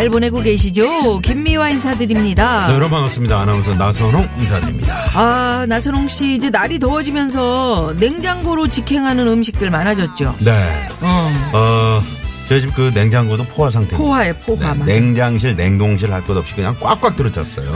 [0.00, 1.20] 잘 보내고 계시죠?
[1.20, 2.66] 김미화 인사드립니다.
[2.66, 9.68] 자, 여러분 반갑습니다 아나운서 나선홍 인사드립니다 아, 나선홍 씨 이제 날이 더워지면서 냉장고로 직행하는 음식들
[9.70, 10.36] 많아졌죠.
[10.38, 10.52] 네
[11.02, 12.02] 어, 어,
[12.50, 14.84] 저희 집 그 냉장고도 포화 상태입니다 포화에 포화 네, 맞아.
[14.92, 17.72] 냉장실 냉동실 할 것 없이 그냥 꽉꽉 들어찼어요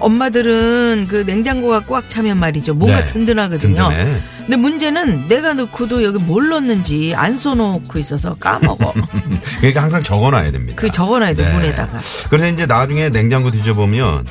[0.00, 2.74] 엄마들은 그 냉장고가 꽉 차면 말이죠.
[2.74, 3.88] 뭔가 네, 든든하거든요.
[3.90, 4.20] 든든해.
[4.38, 8.92] 근데 문제는 내가 넣고도 여기 뭘 넣는지 안 써놓고 있어서 까먹어.
[9.58, 12.00] 그러니까 항상 적어놔야 됩니다 그 적어놔야 돼, 문에다가.
[12.30, 14.26] 그래서 이제 나중에 냉장고 뒤져보면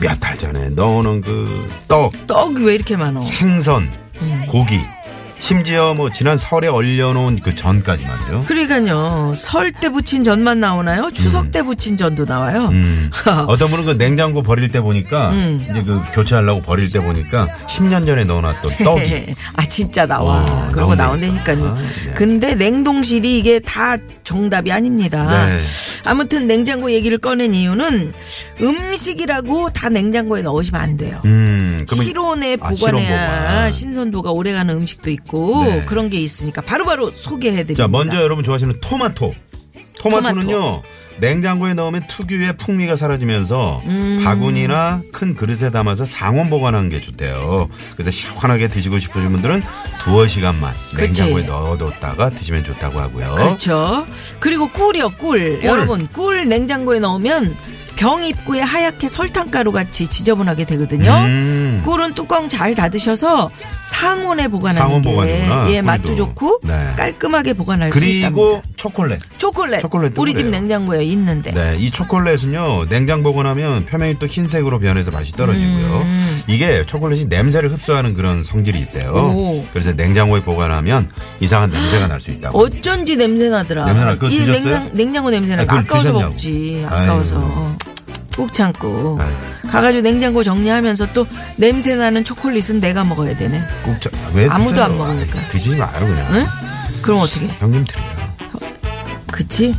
[0.00, 3.20] 몇 달 전에 넣어놓은 그 떡 떡이 왜 이렇게 많어?
[3.20, 3.88] 생선
[4.22, 4.42] 음.
[4.48, 4.80] 고기
[5.48, 9.34] 심지어 뭐 지난 설에 얼려놓은 그 전까지 말이죠 그러니까요.
[9.36, 11.10] 설때 부친 전만 나오나요?
[11.12, 12.68] 추석 때 부친 전도 나와요.
[12.72, 13.10] 음.
[13.46, 15.60] 어떤 분은 그 냉장고 버릴 때 보니까 음.
[15.62, 20.38] 이제 그 교체하려고 버릴 때 보니까 10년 전에 넣어놨던 떡이 아 진짜 나와.
[20.38, 21.54] 와, 그런 거 나온다니까.
[21.54, 21.66] 나온다니까요.
[21.66, 22.14] 아, 네.
[22.14, 25.46] 근데 냉동실이 이게 다 정답이 아닙니다.
[25.46, 25.60] 네.
[26.04, 28.14] 아무튼 냉장고 얘기를 꺼낸 이유는
[28.62, 31.20] 음식이라고 다 냉장고에 넣으시면 안 돼요.
[31.26, 33.72] 음, 실온에 아, 보관해야 실온 보관.
[33.72, 35.33] 신선도가 오래가는 음식도 있고
[35.64, 35.82] 네.
[35.86, 37.84] 그런 게 있으니까 바로바로 소개해드립니다.
[37.84, 39.34] 자, 먼저 여러분 좋아하시는 토마토.
[39.98, 40.82] 토마토는요,
[41.18, 44.20] 냉장고에 넣으면 특유의 풍미가 사라지면서 음.
[44.22, 47.68] 바구니나 큰 그릇에 담아서 상온 보관하는 게 좋대요.
[47.94, 49.62] 그래서 시원하게 드시고 싶으신 분들은
[50.02, 51.02] 두어 시간만 그치.
[51.22, 53.34] 냉장고에 넣어뒀다가 드시면 좋다고 하고요.
[53.36, 54.06] 그렇죠.
[54.40, 55.60] 그리고 꿀이요, 꿀.
[55.64, 57.54] 여러분, 꿀 냉장고에 넣으면
[57.96, 61.12] 병 입구에 하얗게 설탕가루 같이 지저분하게 되거든요.
[61.12, 61.63] 음.
[61.84, 63.48] 꿀은 뚜껑 잘 닫으셔서
[63.82, 66.16] 상온에 보관하는 상온 게 보관이구나, 예, 맛도 꿀도.
[66.16, 66.92] 좋고 네.
[66.96, 68.16] 깔끔하게 보관할 수 그리고
[68.56, 68.68] 있답니다.
[68.76, 69.18] 초콜릿.
[69.38, 69.80] 초콜릿.
[69.82, 70.60] 초콜릿도 우리 집 그래요.
[70.60, 71.52] 냉장고에 있는데.
[71.52, 76.00] 네, 이 초콜릿은요 냉장 보관하면 표면이 또 흰색으로 변해서 맛이 떨어지고요.
[76.02, 76.42] 음.
[76.48, 79.12] 이게 초콜릿이 냄새를 흡수하는 그런 성질이 있대요.
[79.12, 79.64] 오.
[79.72, 82.58] 그래서 냉장고에 보관하면 이상한 냄새가 날 수 있다고.
[82.58, 83.84] 어쩐지 냄새 나더라.
[83.84, 84.14] 냄새 나.
[84.14, 84.62] 그거 이 드셨어요?
[84.64, 85.62] 냉장, 냉장고 냄새 나.
[85.62, 86.30] 아, 그걸 아까워서 드셨냐고.
[86.30, 86.86] 먹지.
[86.88, 87.76] 아까워서.
[88.36, 89.18] 꾹 참고.
[89.20, 89.32] 아유.
[89.70, 93.62] 가가지고 냉장고 정리하면서 또 냄새 나는 초콜릿은 내가 먹어야 되네.
[93.84, 94.84] 꼭 저, 왜 아무도 드세요?
[94.84, 95.38] 안 먹으니까.
[95.48, 96.26] 드시지 마요 그냥.
[96.32, 96.46] 응?
[97.02, 97.46] 그럼 어떻게?
[97.46, 98.13] 형님 드려요.
[99.34, 99.74] 그치?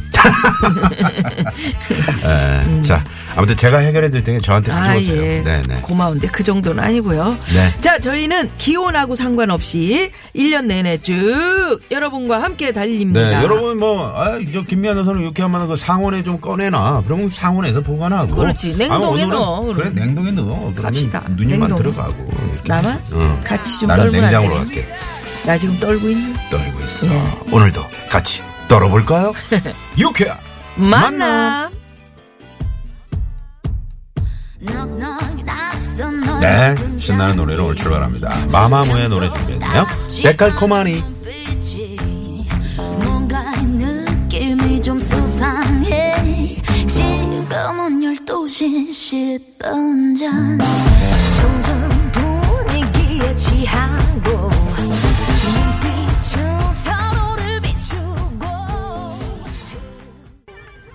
[2.23, 2.81] 네.
[2.81, 3.01] 자,
[3.38, 5.21] 아무튼 제가 해결해 드릴 테니 저한테 아, 가져오세요.
[5.23, 5.43] 예.
[5.43, 5.79] 네네.
[5.81, 7.38] 고마운데 그 정도는 아니고요.
[7.53, 7.73] 네.
[7.79, 13.29] 자, 저희는 기온하고 상관없이 1년 내내 쭉 여러분과 함께 달립니다.
[13.29, 17.03] 네, 여러분 뭐, 아, 저 김미아 선수는 이렇게 하면 그 상온에 좀 꺼내놔.
[17.05, 18.35] 그러면 상온에서 보관하고.
[18.35, 18.75] 그렇지.
[18.75, 19.89] 냉동에 아, 오늘은 넣어, 그래.
[19.91, 20.73] 냉동에 넣어.
[20.75, 21.23] 갑시다.
[21.29, 21.81] 누님만 냉동에.
[21.81, 22.29] 들어가고.
[22.51, 22.67] 이렇게.
[22.67, 22.99] 나만?
[23.13, 23.41] 어.
[23.45, 24.66] 같이 좀 나는 냉장으로 돼?
[24.66, 24.87] 갈게.
[25.45, 26.33] 나 지금 떨고 있니?
[26.49, 27.07] 떨고 있어.
[27.07, 27.22] 예.
[27.51, 29.34] 오늘도 같이 떨어볼까요?
[29.98, 30.38] 유쾌한
[30.76, 31.72] 만남.
[36.42, 38.48] 네, 신나는 노래로 오늘 출발합니다.
[38.48, 39.86] 마마무의 노래 준비했네요.
[40.24, 41.03] 데칼코마니.
[43.03, 48.90] 뭔가 느낌이 좀 수상해 지금은 12시
[49.59, 50.58] 10분 전
[51.38, 54.50] 점점 분위기에 취하고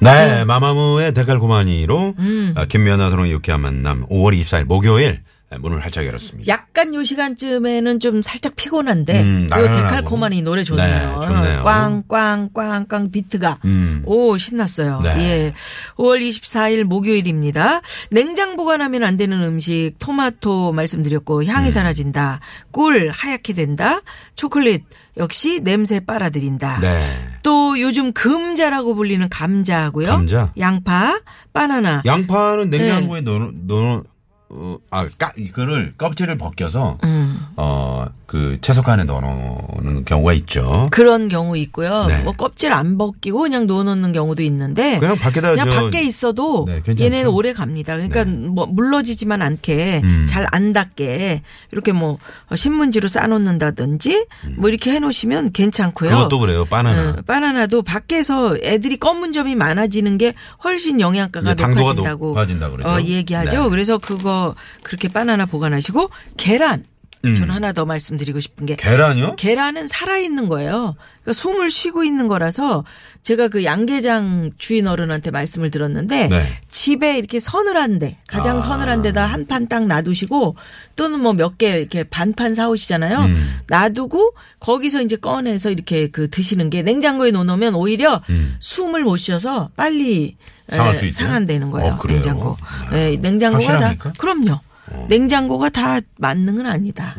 [0.00, 2.53] 네, 마마무의 데칼코마니로 음.
[2.56, 5.22] 아, 김미아나 선홍의 유쾌한 만남 5월 24일 목요일
[5.59, 6.47] 문을 활짝 열었습니다.
[6.47, 9.72] 약간 요 시간쯤에는 좀 살짝 피곤한데 음, 요.
[9.72, 11.19] 데칼코마니 노래 좋네요.
[11.21, 11.65] 네, 좋네요.
[11.65, 14.03] 꽝꽝꽝꽝 비트가 음.
[14.06, 15.00] 오 신났어요.
[15.03, 15.19] 네.
[15.19, 15.53] 예.
[15.97, 17.81] 5월 24일 목요일입니다.
[18.12, 21.71] 냉장 보관하면 안 되는 음식 토마토 말씀드렸고 향이 음.
[21.71, 22.41] 사라진다.
[22.71, 24.03] 꿀 하얗게 된다.
[24.37, 24.84] 초콜릿
[25.16, 26.78] 역시 냄새 빨아들인다.
[26.81, 26.98] 네.
[27.42, 30.07] 또 요즘 금자라고 불리는 감자하고요.
[30.07, 30.53] 감자?
[30.59, 31.21] 양파,
[31.53, 32.03] 바나나.
[32.07, 32.78] 양파는 네.
[32.78, 34.03] 냉장고에 넣어, 넣어,
[34.51, 37.47] 어, 아, 까, 이거를 껍질을 벗겨서, 음.
[37.57, 40.86] 어, 그 채소칸에 넣어놓는 경우가 있죠.
[40.92, 42.06] 그런 경우 있고요.
[42.06, 42.22] 네.
[42.22, 46.80] 뭐 껍질 안 벗기고 그냥 넣어놓는 경우도 있는데 그냥 밖에다 그냥 저- 밖에 있어도 네.
[46.88, 47.97] 얘네는 오래 갑니다.
[47.97, 48.30] 그러니까 네.
[48.30, 50.27] 뭐 물러지지만 않게 음.
[50.28, 51.42] 잘안 닿게
[51.72, 52.18] 이렇게 뭐
[52.54, 54.27] 신문지로 싸놓는다든지
[54.59, 56.10] 뭐 이렇게 해놓으시면 괜찮고요.
[56.10, 57.10] 그것도 그래요, 바나나.
[57.10, 62.88] 어, 바나나도 밖에서 애들이 검은 점이 많아지는 게 훨씬 영양가가 높아진다고 높아진다고 그러죠.
[62.94, 63.65] 어, 얘기하죠.
[63.65, 63.68] 네.
[63.71, 64.54] 그래서 그거
[64.84, 66.84] 그렇게 바나나 보관하시고 계란
[67.25, 67.34] 음.
[67.34, 69.37] 저는 하나 더 말씀드리고 싶은 게 계란이요?
[69.37, 70.97] 계란은 살아 있는 거예요.
[71.22, 72.84] 그러니까 숨을 쉬고 있는 거라서
[73.22, 76.47] 제가 그 양계장 주인 어른한테 말씀을 들었는데 네.
[76.71, 78.61] 집에 이렇게 서늘한데 가장 아.
[78.61, 80.57] 서늘한 데다 한 판 딱 놔두시고
[80.97, 83.19] 또는 뭐 몇 개 이렇게 반판 사오시잖아요.
[83.19, 83.59] 음.
[83.69, 88.23] 놔두고 거기서 이제 꺼내서 이렇게 그 드시는 게 냉장고에 넣어놓으면 오히려
[88.61, 90.37] 숨을 못 쉬어서 빨리
[90.71, 90.75] 음.
[90.77, 91.27] 상할 에, 수 있어요?
[91.27, 91.99] 상한다는 거예요.
[92.03, 92.07] 어?
[92.07, 92.57] 냉장고.
[92.95, 94.13] 예, 냉장고가 다.
[94.16, 94.61] 그럼요.
[95.09, 97.16] 냉장고가 다 만능은 아니다.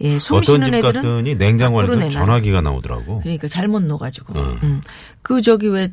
[0.00, 2.10] 예, 숨 어떤 쉬는 집 애들은 갔더니 냉장고 내놔.
[2.10, 3.20] 전화기가 나오더라고.
[3.20, 4.38] 그러니까 잘못 넣어가지고.
[4.38, 4.58] 어.
[4.62, 4.80] 음.
[5.22, 5.92] 그 저기 왜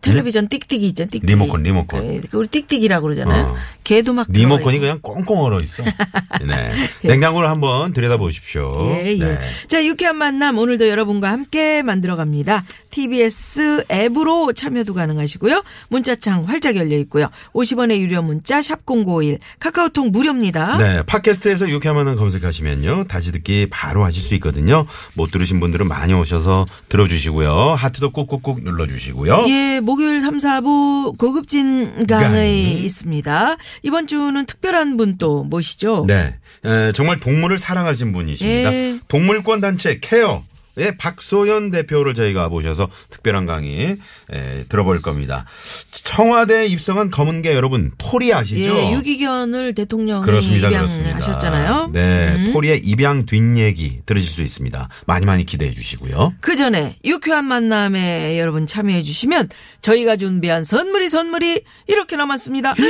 [0.00, 1.08] 텔레비전 띡띡이 있잖아.
[1.10, 1.26] 띡띡이.
[1.26, 2.20] 리모컨, 리모컨.
[2.20, 3.46] 그, 그 우리 띡띡이라고 그러잖아요.
[3.46, 3.56] 어.
[3.84, 5.82] 걔도 막 리모컨이 그냥 꽁꽁 얼어 있어.
[6.46, 6.72] 네.
[7.02, 8.72] 냉장고를 한번 들여다 보십시오.
[8.90, 9.18] 예, 예.
[9.18, 9.38] 네.
[9.68, 12.64] 자, 유쾌한 만남 오늘도 여러분과 함께 만들어 갑니다.
[12.90, 15.62] TBS 앱으로 참여도 가능하시고요.
[15.88, 17.28] 문자창 활짝 열려 있고요.
[17.54, 20.78] 50원의 유료 문자 샵 0951 카카오톡 무료입니다.
[20.78, 23.04] 네, 팟캐스트에서 유쾌한 만남 검색하시면요.
[23.04, 24.86] 다시 듣기 바로 하실 수 있거든요.
[25.14, 27.52] 못 들으신 분들은 많이 오셔서 들어주시고요.
[27.52, 29.44] 하트도 꾹꾹꾹 눌러주시고요.
[29.48, 32.84] 예, 목요일 3, 4부 고급진 강의.
[32.84, 33.56] 있습니다.
[33.82, 36.04] 이번 주는 특별한 분 또 모시죠.
[36.06, 36.34] 네.
[36.64, 38.72] 에, 정말 동물을 사랑하시는 분이십니다.
[38.74, 38.98] 예.
[39.08, 40.42] 동물권 단체 케어.
[40.78, 43.96] 의 박소연 대표를 저희가 모셔서 특별한 강의
[44.30, 45.46] 에, 들어볼 겁니다.
[45.90, 48.60] 청와대에 입성한 검은개 여러분 토리 아시죠?
[48.60, 50.68] 예, 유기견을 대통령이 그렇습니다.
[50.68, 51.92] 입양하셨잖아요.
[51.94, 52.52] 네, 음.
[52.52, 54.88] 토리의 입양 뒷얘기 들으실 수 있습니다.
[55.06, 56.34] 많이 많이 기대해 주시고요.
[56.40, 59.48] 그 전에 유쾌한 만남에 여러분 참여해 주시면
[59.80, 62.74] 저희가 준비한 선물이 선물이 이렇게 남았습니다.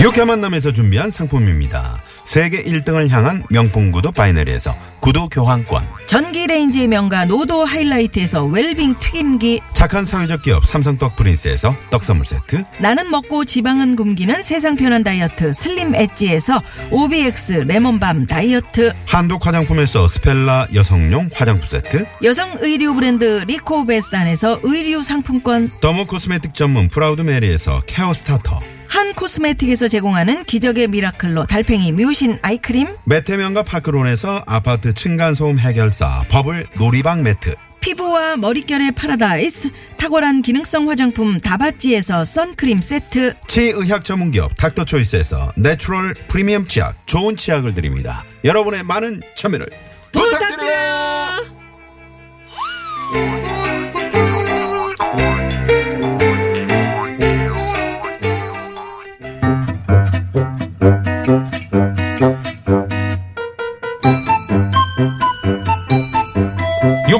[0.00, 2.00] 유쾌한 만남에서 준비한 상품입니다.
[2.26, 5.86] 세계 1등을 향한 명품 구두 바이너리에서 구두 교환권.
[6.06, 12.64] 전기 레인지의 명가 노도 하이라이트에서 웰빙 튀김기 착한 사회적 기업 삼성떡 프린스에서 떡 선물 세트.
[12.80, 20.66] 나는 먹고 지방은 굶기는 세상 편한 다이어트 슬림 엣지에서 OBX 레몬밤 다이어트 한독 화장품에서 스펠라
[20.74, 22.06] 여성용 화장품 세트.
[22.24, 28.75] 여성 의류 브랜드 리코베스단에서 의류 상품권 더모 코스메틱 전문 프라우드 메리에서 케어 스타터.
[28.88, 37.22] 한 코스메틱에서 제공하는 기적의 미라클로 달팽이 뮤신 아이크림 메테면과 파크론에서 아파트 층간소음 해결사 버블 놀이방
[37.22, 37.54] 매트.
[37.80, 47.06] 피부와 머릿결의 파라다이스 탁월한 기능성 화장품 다바찌에서 선크림 세트 치의학 전문기업 닥터초이스에서 내추럴 프리미엄 치약
[47.06, 48.24] 좋은 치약을 드립니다.
[48.44, 49.68] 여러분의 많은 참여를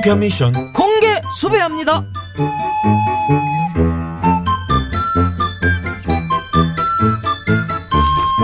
[0.06, 2.04] 유쾌한 미션 공개 수배합니다.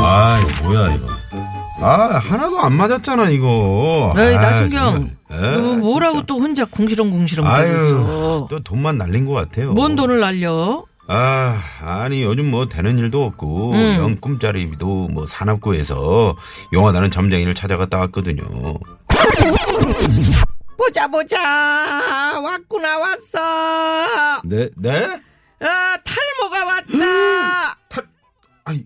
[0.00, 1.06] 아, 이거 뭐야, 이거.
[1.80, 4.12] 아, 하나도 안 맞았잖아, 이거.
[4.18, 5.54] 에이 아, 나순경 정말.
[5.54, 6.26] 에, 너 뭐라고 진짜.
[6.26, 8.46] 또 혼자 궁시렁궁시렁 아유, 있어.
[8.50, 9.72] 또 돈만 날린 것 같아요.
[9.72, 10.84] 뭔 돈을 날려?
[11.06, 13.96] 아, 아니, 요즘 뭐 되는 일도 없고, 음.
[13.98, 16.34] 영 꿈자리도 뭐 사납구에서
[16.72, 18.42] 용하다는 점쟁이를 찾아갔다 왔거든요.
[20.82, 24.40] 보자 보자 왔구나 왔어.
[24.44, 25.20] 네, 네?
[25.60, 27.78] 아 탈모가 왔다.
[27.88, 28.02] 타,
[28.64, 28.84] 아니,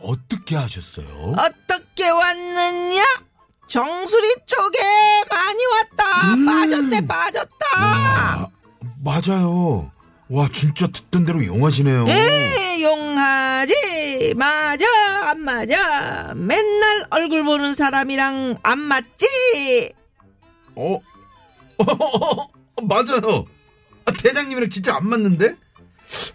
[0.00, 1.34] 어떻게 하셨어요?
[1.36, 3.04] 어떻게 왔느냐?
[3.68, 4.78] 정수리 쪽에
[5.30, 6.36] 많이 왔다.
[6.46, 7.66] 빠졌네 빠졌다.
[7.74, 8.48] 아,
[9.04, 9.90] 맞아요.
[10.30, 12.06] 와, 진짜 듣던 대로 용하시네요.
[12.08, 14.84] 에이 용하지 맞아
[15.28, 19.92] 안 맞아 맨날 얼굴 보는 사람이랑 안 맞지
[20.76, 20.98] 어?
[22.82, 23.44] 맞아요.
[24.04, 25.56] 아, 대장님이랑 진짜 안 맞는데?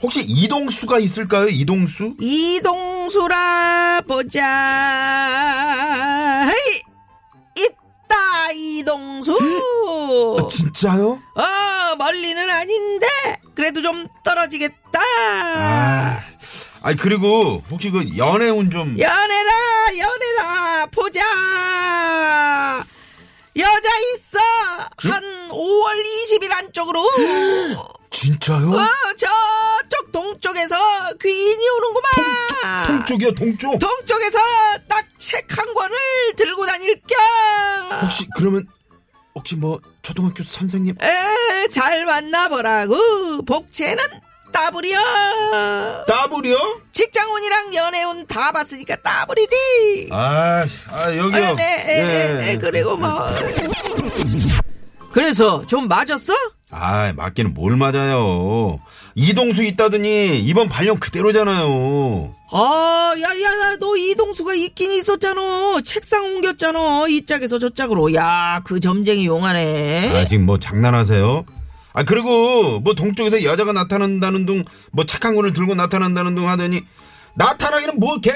[0.01, 1.47] 혹시 이동수가 있을까요?
[1.47, 2.15] 이동수?
[2.19, 4.43] 이동수라 보자
[6.49, 6.81] 헤이,
[7.57, 9.37] 있다 이동수
[10.39, 11.21] 아, 진짜요?
[11.35, 13.07] 어 멀리는 아닌데
[13.55, 16.19] 그래도 좀 떨어지겠다 아,
[16.81, 21.21] 아니 그리고 혹시 그 연애운 좀 연애라 연애라 보자
[23.57, 24.39] 여자 있어
[24.97, 27.03] 한 5월 20일 안쪽으로
[28.11, 28.71] 진짜요?
[28.71, 28.85] 어
[29.17, 30.75] 저쪽 동쪽에서
[31.21, 33.77] 귀인이 오는구만 동쪽이요, 동쪽.
[33.79, 34.39] 동쪽에서
[34.87, 35.95] 딱 책 한 권을
[36.35, 38.65] 들고 다닐 겸 혹시 그러면
[39.35, 40.95] 혹시 뭐 초등학교 선생님?
[41.01, 44.03] 에, 잘 만나보라고 복채는
[44.51, 46.81] 따블이야 따블이요?
[46.91, 51.45] 직장운이랑 연애운 다 봤으니까 따블이지 아, 아 여기요.
[51.45, 53.27] 아, 네, 에, 에, 에, 그리고 뭐.
[55.11, 56.33] 그래서 좀 맞았어?
[56.69, 58.79] 아, 맞기는 뭘 맞아요.
[59.15, 62.33] 이동수 있다더니 이번 발령 그대로잖아요.
[62.53, 65.81] 아, 야, 야, 야, 너 이동수가 있긴 있었잖아.
[65.83, 67.05] 책상 옮겼잖아.
[67.09, 68.13] 이 짝에서 저 짝으로.
[68.13, 70.17] 야, 그 점쟁이 용하네.
[70.17, 71.45] 아, 지금 뭐 장난하세요?
[71.93, 76.81] 아, 그리고 뭐 동쪽에서 여자가 나타난다는 둥, 뭐 착한 거를 들고 나타난다는 둥 하더니
[77.35, 78.33] 나타나기는 뭐 개,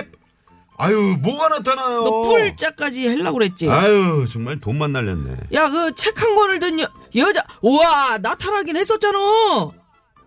[0.77, 2.03] 아유, 뭐가 나타나요?
[2.03, 3.69] 너 뿔짝까지 하려고 그랬지.
[3.69, 5.31] 아유, 정말 돈만 날렸네.
[5.53, 9.17] 야, 그 책 한 권을 든 여, 여자, 우와, 나타나긴 했었잖아.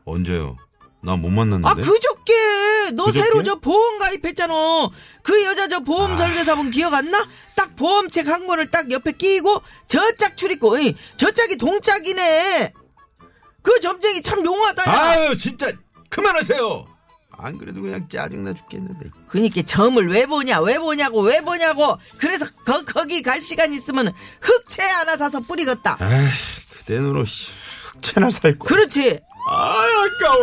[0.06, 0.56] 언제요?
[1.02, 1.68] 나 못 만났는데.
[1.68, 3.22] 아, 그저께 너 그저께?
[3.24, 4.54] 새로 저 보험 가입했잖아.
[5.22, 5.80] 그 여자 저 아.
[5.80, 7.24] 보험 설계사분 기억 안 나?
[7.54, 12.72] 딱 보험책 한 권을 딱 옆에 끼고 저짝 출입고, 이, 저 짝이 동짝이네.
[13.62, 14.90] 그 점쟁이 참 용하다.
[14.90, 15.00] 야.
[15.10, 15.70] 아유, 진짜
[16.10, 16.86] 그만하세요.
[17.40, 19.10] 안 그래도 그냥 짜증나 죽겠는데.
[19.28, 21.96] 그니까 점을 왜 보냐, 왜 보냐고, 왜 보냐고.
[22.18, 25.96] 그래서 거, 거기 갈 시간 있으면 흑채 하나 사서 뿌리겠다.
[26.00, 26.26] 아이,
[26.78, 27.50] 그대 노로 씨,
[27.94, 28.64] 흑채나 살 거.
[28.66, 29.20] 그렇지.
[29.50, 29.84] 아,
[30.20, 30.42] 아까워.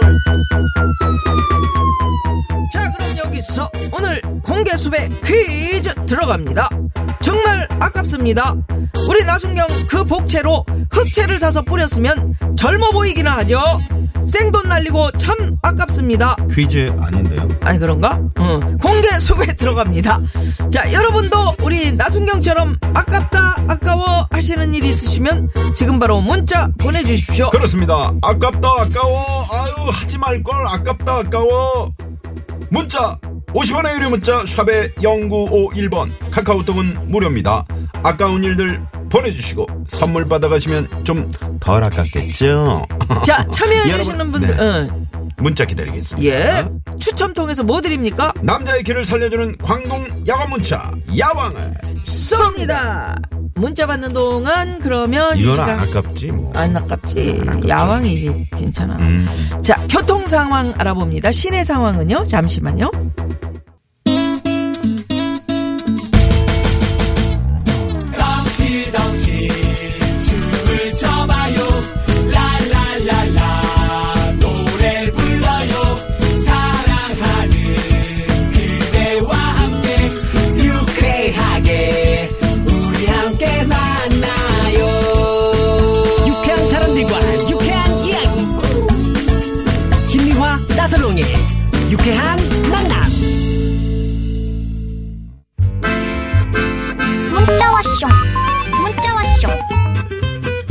[2.71, 6.69] 자, 그럼 여기서 오늘 공개 수배 퀴즈 들어갑니다.
[7.21, 8.55] 정말 아깝습니다.
[9.09, 13.61] 우리 나순경 그 복채로 흑채를 사서 뿌렸으면 젊어 보이기나 하죠.
[14.25, 16.35] 생돈 날리고 참 아깝습니다.
[16.51, 17.47] 퀴즈 아닌데요?
[17.61, 18.19] 아니 그런가?
[18.39, 18.77] 응.
[18.79, 20.19] 공개 수배 들어갑니다.
[20.71, 27.49] 자, 여러분도 우리 나순경처럼 아깝다 아까워 하시는 일 있으시면 지금 바로 문자 보내주십시오.
[27.51, 28.11] 그렇습니다.
[28.21, 29.45] 아깝다, 아까워.
[29.51, 30.65] 아유, 하지 말 걸.
[30.67, 31.93] 아깝다, 아까워.
[32.69, 33.19] 문자.
[33.53, 37.63] 50원의 유료 문자 샵에 0951번 카카오톡은 무료입니다.
[38.03, 41.29] 아까운 일들 보내주시고 선물 받아가시면 좀
[41.65, 42.85] 덜 아깝겠죠?
[43.25, 44.63] 자, 참여해주시는 여러분, 분들, 네.
[44.63, 45.07] 응.
[45.37, 46.31] 문자 기다리겠습니다.
[46.31, 46.63] 예.
[46.99, 48.31] 추첨 통해서 뭐 드립니까?
[48.41, 51.73] 남자의 길을 살려주는 광동 야간 문자 야왕을
[52.05, 53.15] 쏩니다.
[53.55, 56.53] 문자 받는 동안 그러면 이 이건 시간 안 아깝지 뭐.
[56.55, 57.41] 안 아깝지.
[57.67, 58.97] 야왕이 괜찮아.
[58.97, 59.27] 음.
[59.63, 61.31] 자, 교통 상황 알아봅니다.
[61.31, 62.25] 시내 상황은요?
[62.25, 62.91] 잠시만요.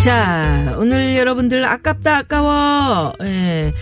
[0.05, 3.15] 자, 오늘 여러분들 아깝다 아까워.
[3.23, 3.73] 예.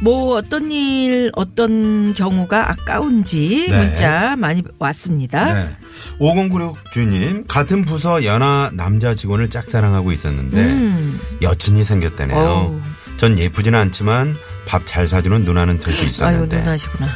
[0.00, 3.76] 뭐 어떤 일 어떤 경우가 아까운지 네.
[3.86, 5.54] 문자 많이 왔습니다.
[5.54, 5.76] 네.
[6.18, 11.18] 5096 주님 같은 부서 연하 남자 직원을 짝사랑하고 있었는데 음.
[11.40, 12.38] 여친이 생겼다네요.
[12.38, 12.80] 어우.
[13.16, 16.56] 전 예쁘지는 않지만 밥 잘 사주는 누나는 될 수 있었는데.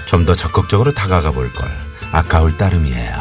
[0.06, 1.68] 좀 더 적극적으로 다가가 볼 걸.
[2.12, 3.12] 아까울 따름이에요.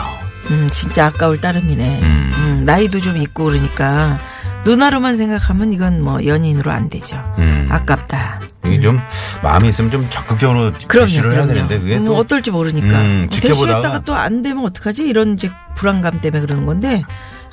[0.52, 2.00] 음, 진짜 아까울 따름이네.
[2.02, 2.32] 음.
[2.36, 4.20] 음, 나이도 좀 있고 그러니까
[4.66, 7.18] 누나로만 생각하면 이건 뭐 연인으로 안 되죠.
[7.38, 7.68] 음.
[7.70, 8.40] 아깝다.
[8.66, 9.00] 이게 좀
[9.42, 11.54] 마음이 있으면 좀 적극적으로 그럼요, 대시를 해야 그럼요.
[11.54, 15.06] 되는데 그게 음, 또 어떨지 모르니까 음, 지켜보다가 대시했다가 또 안 되면 어떡하지?
[15.06, 17.04] 이런 이제 불안감 때문에 그러는 건데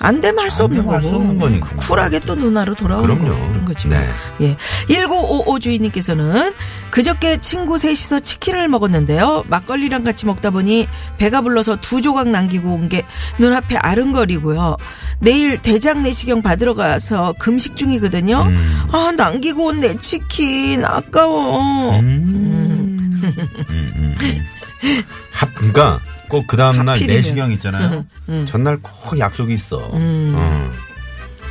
[0.02, 1.76] 안 되면 할수안 없는 거고 할수 없는 거니까.
[1.76, 3.38] 쿨하게 또 누나로 돌아오는 그럼요.
[3.38, 3.86] 거 그런 거지.
[3.86, 4.02] 네.
[4.40, 4.56] 예.
[4.88, 6.52] 1955 주인님께서는
[6.90, 9.44] 그저께 친구 셋이서 치킨을 먹었는데요.
[9.48, 10.88] 막걸리랑 같이 먹다 보니
[11.18, 13.04] 배가 불러서 두 조각 남기고 온 게
[13.38, 14.76] 눈앞에 아른거리고요.
[15.20, 18.42] 내일 대장 내시경 받으러 가서 금식 중이거든요.
[18.48, 18.86] 음.
[18.90, 21.98] 아, 남기고 온 내 치킨 아까워.
[22.00, 23.20] 음.
[23.22, 23.32] 음,
[23.70, 24.44] 음, 음.
[25.30, 27.16] 합, 그러니까 꼭 그 다음날 하필이면.
[27.16, 28.06] 내시경 있잖아요.
[28.30, 28.46] 음.
[28.48, 29.90] 전날 꼭 약속이 있어.
[29.92, 30.32] 음.
[30.36, 30.70] 어.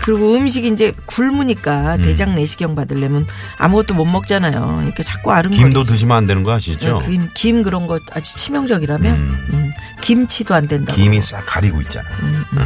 [0.02, 2.02] 그리고 음식이 이제 굶으니까 음.
[2.02, 4.54] 대장 내시경 받으려면 아무것도 못 먹잖아요.
[4.78, 5.62] 그러니까 자꾸 아른거리지.
[5.62, 7.00] 김도 드시면 안 되는 거 아시죠?
[7.00, 9.46] 네, 김, 김 그런 거 아주 치명적이라면 음.
[9.54, 9.72] 음,
[10.02, 11.00] 김치도 안 된다고.
[11.00, 12.08] 김이 싹 가리고 있잖아.
[12.24, 12.59] 음, 응.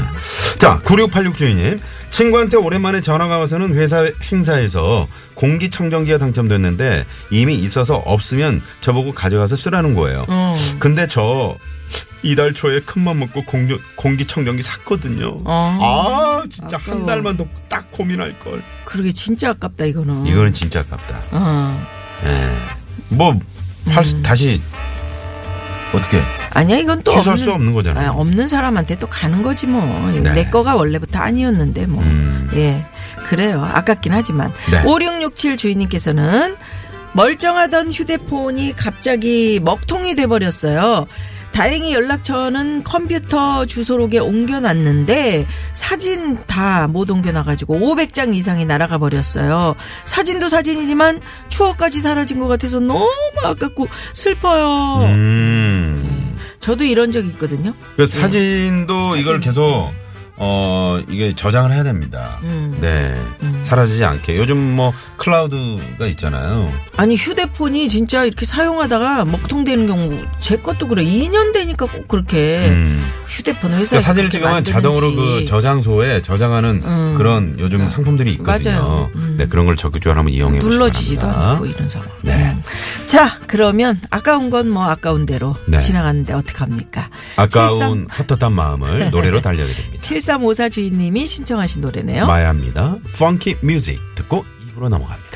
[0.59, 1.79] 자, 9686 주인님.
[2.09, 10.25] 친구한테 오랜만에 전화가 와서는 회사 행사에서 공기청정기가 당첨됐는데 이미 있어서 없으면 저보고 가져가서 쓰라는 거예요.
[10.27, 10.55] 어.
[10.79, 11.55] 근데 저
[12.21, 15.39] 이달 초에 큰맘 먹고 공기, 공기청정기 샀거든요.
[15.43, 15.77] 어.
[15.81, 17.05] 아, 진짜 한 아까워.
[17.07, 18.61] 달만 더 딱 고민할 걸.
[18.85, 20.27] 그러게 진짜 아깝다 이거는.
[20.27, 21.19] 이거는 진짜 아깝다.
[21.31, 21.87] 어.
[22.25, 22.53] 예.
[23.09, 23.37] 뭐,
[23.87, 24.61] 할, 수- 다시,
[25.93, 26.19] 어떻게,
[26.51, 28.09] 아니야 이건 또 취소할 없는, 수 없는 거잖아요.
[28.09, 29.81] 아, 없는 사람한테 또 가는 거지 뭐.
[30.11, 30.33] 네.
[30.33, 32.03] 내 거가 원래부터 아니었는데 뭐.
[32.03, 32.49] 음.
[32.55, 32.85] 예.
[33.27, 33.63] 그래요.
[33.63, 34.51] 아깝긴 하지만.
[34.71, 34.83] 네.
[34.83, 36.55] 5667 주인님께서는
[37.13, 41.07] 멀쩡하던 휴대폰이 갑자기 먹통이 돼버렸어요.
[41.53, 49.75] 다행히 연락처는 컴퓨터 주소록에 옮겨놨는데 사진 다 못 옮겨놔가지고 500장 이상이 날아가 버렸어요.
[50.03, 53.09] 사진도 사진이지만 추억까지 사라진 것 같아서 너무
[53.43, 55.05] 아깝고 슬퍼요.
[55.05, 56.35] 음.
[56.59, 57.73] 저도 이런 적 있거든요.
[57.95, 59.91] 그 사진도 이걸 계속
[60.35, 62.39] 어 이게 저장을 해야 됩니다.
[62.43, 62.77] 음.
[62.81, 63.15] 네.
[63.61, 64.35] 사라지지 않게.
[64.37, 66.71] 요즘 뭐 클라우드가 있잖아요.
[66.97, 73.03] 아니 휴대폰이 진짜 이렇게 사용하다가 먹통되는 경우 제 것도 그래 2년 되니까 꼭 그렇게 음.
[73.27, 75.45] 휴대폰 그 회사에서 사진을 그렇게 찍으면 자동으로 그.
[75.45, 77.15] 저장소에 저장하는 음.
[77.17, 79.09] 그런 요즘 상품들이 있거든요.
[79.15, 79.35] 음.
[79.37, 81.27] 네, 그런 걸 적극적으로 한번 이용해 보시기 눌러지지도.
[81.27, 82.09] 않고 이런 상황.
[82.21, 82.33] 네.
[82.51, 82.63] 음.
[83.05, 85.79] 자 그러면 아까운 건 뭐 아까운 대로 네.
[85.79, 87.09] 지나갔는데 어떡합니까?
[87.35, 90.01] 아까운 헛헛한 마음을 노래로 달려드립니다.
[90.23, 92.25] 7354 주인님이 신청하신 노래네요.
[92.25, 92.97] 마야입니다.
[93.09, 93.59] Funky
[94.15, 95.32] 듣고 입으로 넘어갑니다.